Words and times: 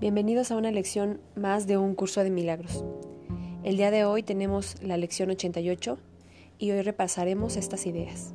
Bienvenidos 0.00 0.52
a 0.52 0.56
una 0.56 0.70
lección 0.70 1.20
más 1.34 1.66
de 1.66 1.76
un 1.76 1.96
curso 1.96 2.22
de 2.22 2.30
milagros. 2.30 2.84
El 3.64 3.76
día 3.76 3.90
de 3.90 4.04
hoy 4.04 4.22
tenemos 4.22 4.80
la 4.80 4.96
lección 4.96 5.28
88 5.28 5.98
y 6.56 6.70
hoy 6.70 6.82
repasaremos 6.82 7.56
estas 7.56 7.84
ideas. 7.84 8.32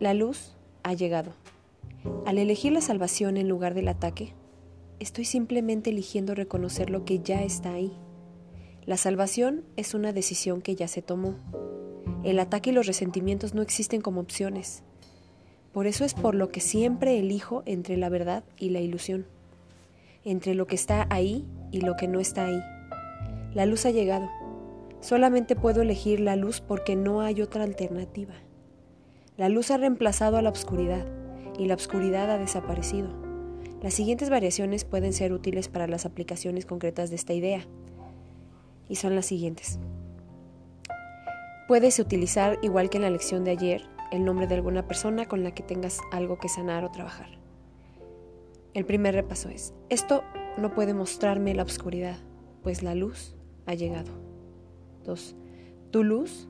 La 0.00 0.12
luz 0.12 0.56
ha 0.82 0.94
llegado. 0.94 1.34
Al 2.26 2.38
elegir 2.38 2.72
la 2.72 2.80
salvación 2.80 3.36
en 3.36 3.48
lugar 3.48 3.74
del 3.74 3.86
ataque, 3.86 4.32
estoy 4.98 5.26
simplemente 5.26 5.90
eligiendo 5.90 6.34
reconocer 6.34 6.90
lo 6.90 7.04
que 7.04 7.20
ya 7.20 7.44
está 7.44 7.74
ahí. 7.74 7.92
La 8.86 8.96
salvación 8.96 9.62
es 9.76 9.94
una 9.94 10.12
decisión 10.12 10.60
que 10.60 10.74
ya 10.74 10.88
se 10.88 11.02
tomó. 11.02 11.36
El 12.24 12.40
ataque 12.40 12.70
y 12.70 12.72
los 12.72 12.88
resentimientos 12.88 13.54
no 13.54 13.62
existen 13.62 14.00
como 14.00 14.22
opciones. 14.22 14.82
Por 15.72 15.86
eso 15.86 16.04
es 16.04 16.14
por 16.14 16.34
lo 16.34 16.48
que 16.48 16.58
siempre 16.58 17.16
elijo 17.16 17.62
entre 17.64 17.96
la 17.96 18.08
verdad 18.08 18.42
y 18.58 18.70
la 18.70 18.80
ilusión 18.80 19.26
entre 20.24 20.54
lo 20.54 20.66
que 20.66 20.74
está 20.74 21.06
ahí 21.10 21.46
y 21.70 21.80
lo 21.80 21.96
que 21.96 22.08
no 22.08 22.20
está 22.20 22.46
ahí. 22.46 22.60
La 23.54 23.66
luz 23.66 23.86
ha 23.86 23.90
llegado. 23.90 24.28
Solamente 25.00 25.54
puedo 25.54 25.82
elegir 25.82 26.20
la 26.20 26.36
luz 26.36 26.60
porque 26.60 26.96
no 26.96 27.20
hay 27.20 27.42
otra 27.42 27.64
alternativa. 27.64 28.34
La 29.36 29.48
luz 29.48 29.70
ha 29.70 29.76
reemplazado 29.76 30.36
a 30.36 30.42
la 30.42 30.50
oscuridad 30.50 31.06
y 31.58 31.66
la 31.66 31.74
oscuridad 31.74 32.30
ha 32.30 32.38
desaparecido. 32.38 33.08
Las 33.82 33.94
siguientes 33.94 34.30
variaciones 34.30 34.84
pueden 34.84 35.12
ser 35.12 35.32
útiles 35.32 35.68
para 35.68 35.86
las 35.86 36.06
aplicaciones 36.06 36.64
concretas 36.64 37.10
de 37.10 37.16
esta 37.16 37.34
idea 37.34 37.66
y 38.88 38.96
son 38.96 39.14
las 39.14 39.26
siguientes. 39.26 39.78
Puedes 41.68 41.98
utilizar, 41.98 42.58
igual 42.62 42.90
que 42.90 42.98
en 42.98 43.02
la 43.02 43.10
lección 43.10 43.44
de 43.44 43.50
ayer, 43.50 43.82
el 44.10 44.24
nombre 44.24 44.46
de 44.46 44.54
alguna 44.54 44.86
persona 44.86 45.26
con 45.26 45.42
la 45.44 45.52
que 45.52 45.62
tengas 45.62 45.98
algo 46.12 46.38
que 46.38 46.48
sanar 46.48 46.84
o 46.84 46.90
trabajar. 46.90 47.43
El 48.74 48.84
primer 48.84 49.14
repaso 49.14 49.48
es, 49.48 49.72
esto 49.88 50.24
no 50.58 50.74
puede 50.74 50.94
mostrarme 50.94 51.54
la 51.54 51.62
oscuridad, 51.62 52.16
pues 52.64 52.82
la 52.82 52.96
luz 52.96 53.36
ha 53.66 53.74
llegado. 53.74 54.10
2. 55.04 55.36
Tu 55.92 56.02
luz, 56.02 56.48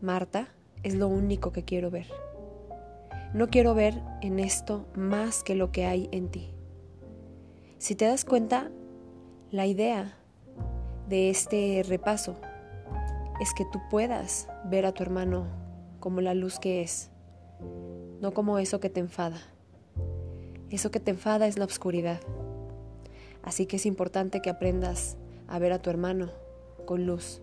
Marta, 0.00 0.54
es 0.84 0.94
lo 0.94 1.08
único 1.08 1.50
que 1.50 1.64
quiero 1.64 1.90
ver. 1.90 2.06
No 3.32 3.48
quiero 3.48 3.74
ver 3.74 4.00
en 4.22 4.38
esto 4.38 4.86
más 4.94 5.42
que 5.42 5.56
lo 5.56 5.72
que 5.72 5.86
hay 5.86 6.08
en 6.12 6.28
ti. 6.28 6.54
Si 7.78 7.96
te 7.96 8.04
das 8.04 8.24
cuenta, 8.24 8.70
la 9.50 9.66
idea 9.66 10.16
de 11.08 11.30
este 11.30 11.82
repaso 11.88 12.36
es 13.40 13.52
que 13.54 13.64
tú 13.72 13.80
puedas 13.90 14.48
ver 14.66 14.86
a 14.86 14.92
tu 14.92 15.02
hermano 15.02 15.48
como 15.98 16.20
la 16.20 16.34
luz 16.34 16.60
que 16.60 16.80
es, 16.80 17.10
no 18.20 18.32
como 18.32 18.60
eso 18.60 18.78
que 18.78 18.88
te 18.88 19.00
enfada. 19.00 19.40
Eso 20.70 20.90
que 20.90 21.00
te 21.00 21.10
enfada 21.10 21.46
es 21.46 21.58
la 21.58 21.64
oscuridad. 21.64 22.20
Así 23.42 23.66
que 23.66 23.76
es 23.76 23.86
importante 23.86 24.40
que 24.40 24.50
aprendas 24.50 25.16
a 25.48 25.58
ver 25.58 25.72
a 25.72 25.80
tu 25.80 25.90
hermano 25.90 26.30
con 26.86 27.06
luz, 27.06 27.42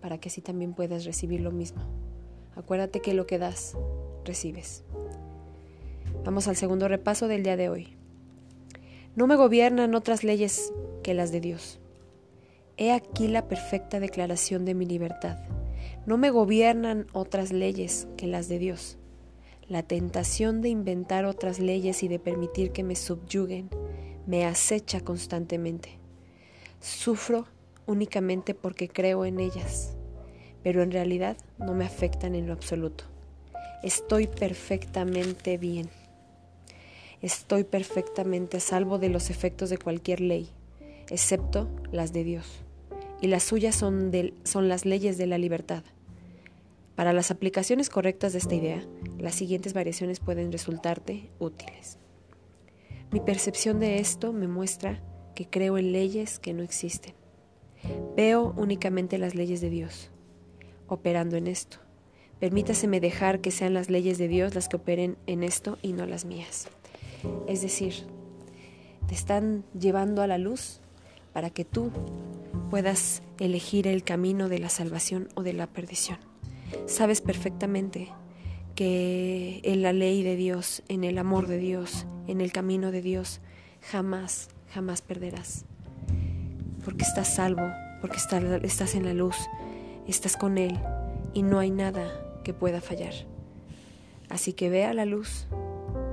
para 0.00 0.18
que 0.18 0.28
así 0.28 0.40
también 0.40 0.74
puedas 0.74 1.04
recibir 1.04 1.40
lo 1.40 1.50
mismo. 1.50 1.82
Acuérdate 2.56 3.00
que 3.00 3.14
lo 3.14 3.26
que 3.26 3.38
das, 3.38 3.76
recibes. 4.24 4.84
Vamos 6.24 6.48
al 6.48 6.56
segundo 6.56 6.88
repaso 6.88 7.28
del 7.28 7.42
día 7.42 7.56
de 7.56 7.68
hoy. 7.68 7.96
No 9.16 9.26
me 9.26 9.36
gobiernan 9.36 9.94
otras 9.94 10.24
leyes 10.24 10.72
que 11.02 11.14
las 11.14 11.30
de 11.30 11.40
Dios. 11.40 11.80
He 12.76 12.92
aquí 12.92 13.28
la 13.28 13.46
perfecta 13.46 14.00
declaración 14.00 14.64
de 14.64 14.74
mi 14.74 14.86
libertad. 14.86 15.38
No 16.06 16.16
me 16.16 16.30
gobiernan 16.30 17.06
otras 17.12 17.52
leyes 17.52 18.08
que 18.16 18.26
las 18.26 18.48
de 18.48 18.58
Dios. 18.58 18.98
La 19.68 19.82
tentación 19.82 20.60
de 20.60 20.68
inventar 20.68 21.24
otras 21.24 21.58
leyes 21.58 22.02
y 22.02 22.08
de 22.08 22.18
permitir 22.18 22.70
que 22.72 22.82
me 22.82 22.96
subyuguen 22.96 23.70
me 24.26 24.44
acecha 24.44 25.00
constantemente. 25.00 25.98
Sufro 26.80 27.46
únicamente 27.86 28.54
porque 28.54 28.88
creo 28.88 29.24
en 29.24 29.40
ellas, 29.40 29.96
pero 30.62 30.82
en 30.82 30.90
realidad 30.90 31.38
no 31.58 31.72
me 31.74 31.86
afectan 31.86 32.34
en 32.34 32.46
lo 32.46 32.52
absoluto. 32.52 33.04
Estoy 33.82 34.26
perfectamente 34.26 35.56
bien. 35.56 35.88
Estoy 37.22 37.64
perfectamente 37.64 38.58
a 38.58 38.60
salvo 38.60 38.98
de 38.98 39.08
los 39.08 39.30
efectos 39.30 39.70
de 39.70 39.78
cualquier 39.78 40.20
ley, 40.20 40.50
excepto 41.08 41.70
las 41.90 42.12
de 42.12 42.24
Dios. 42.24 42.46
Y 43.22 43.28
las 43.28 43.44
suyas 43.44 43.74
son, 43.74 44.12
son 44.44 44.68
las 44.68 44.84
leyes 44.84 45.16
de 45.16 45.26
la 45.26 45.38
libertad. 45.38 45.84
Para 46.94 47.12
las 47.12 47.32
aplicaciones 47.32 47.90
correctas 47.90 48.32
de 48.32 48.38
esta 48.38 48.54
idea, 48.54 48.86
las 49.18 49.34
siguientes 49.34 49.72
variaciones 49.72 50.20
pueden 50.20 50.52
resultarte 50.52 51.30
útiles. 51.40 51.98
Mi 53.10 53.18
percepción 53.18 53.80
de 53.80 53.98
esto 53.98 54.32
me 54.32 54.46
muestra 54.46 55.02
que 55.34 55.48
creo 55.48 55.76
en 55.76 55.90
leyes 55.90 56.38
que 56.38 56.52
no 56.52 56.62
existen. 56.62 57.14
Veo 58.16 58.54
únicamente 58.56 59.18
las 59.18 59.34
leyes 59.34 59.60
de 59.60 59.70
Dios, 59.70 60.10
operando 60.86 61.36
en 61.36 61.48
esto. 61.48 61.78
Permítaseme 62.38 63.00
dejar 63.00 63.40
que 63.40 63.50
sean 63.50 63.74
las 63.74 63.90
leyes 63.90 64.16
de 64.16 64.28
Dios 64.28 64.54
las 64.54 64.68
que 64.68 64.76
operen 64.76 65.16
en 65.26 65.42
esto 65.42 65.78
y 65.82 65.92
no 65.92 66.06
las 66.06 66.24
mías. 66.24 66.68
Es 67.48 67.60
decir, 67.62 67.94
te 69.08 69.14
están 69.14 69.64
llevando 69.78 70.22
a 70.22 70.28
la 70.28 70.38
luz 70.38 70.80
para 71.32 71.50
que 71.50 71.64
tú 71.64 71.90
puedas 72.70 73.22
elegir 73.40 73.88
el 73.88 74.04
camino 74.04 74.48
de 74.48 74.60
la 74.60 74.68
salvación 74.68 75.28
o 75.34 75.42
de 75.42 75.54
la 75.54 75.66
perdición 75.66 76.33
sabes 76.86 77.20
perfectamente 77.20 78.08
que 78.74 79.60
en 79.64 79.82
la 79.82 79.92
ley 79.92 80.22
de 80.22 80.36
Dios, 80.36 80.82
en 80.88 81.04
el 81.04 81.18
amor 81.18 81.46
de 81.46 81.58
Dios, 81.58 82.06
en 82.26 82.40
el 82.40 82.52
camino 82.52 82.90
de 82.90 83.02
Dios, 83.02 83.40
jamás, 83.80 84.48
jamás 84.72 85.02
perderás. 85.02 85.64
Porque 86.84 87.04
estás 87.04 87.34
salvo, 87.34 87.62
porque 88.00 88.16
estás 88.16 88.94
en 88.94 89.04
la 89.04 89.14
luz, 89.14 89.36
estás 90.06 90.36
con 90.36 90.58
Él 90.58 90.78
y 91.32 91.42
no 91.42 91.58
hay 91.58 91.70
nada 91.70 92.40
que 92.42 92.52
pueda 92.52 92.80
fallar. 92.80 93.14
Así 94.28 94.52
que 94.52 94.70
ve 94.70 94.84
a 94.84 94.94
la 94.94 95.04
luz 95.04 95.46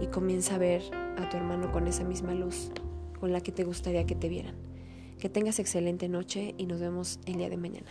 y 0.00 0.06
comienza 0.06 0.54
a 0.54 0.58
ver 0.58 0.82
a 1.18 1.28
tu 1.28 1.36
hermano 1.36 1.72
con 1.72 1.86
esa 1.86 2.04
misma 2.04 2.34
luz 2.34 2.70
con 3.20 3.32
la 3.32 3.40
que 3.40 3.52
te 3.52 3.64
gustaría 3.64 4.06
que 4.06 4.14
te 4.14 4.28
vieran. 4.28 4.54
Que 5.18 5.28
tengas 5.28 5.58
excelente 5.58 6.08
noche 6.08 6.54
y 6.58 6.66
nos 6.66 6.80
vemos 6.80 7.18
el 7.26 7.36
día 7.36 7.48
de 7.48 7.56
mañana. 7.56 7.90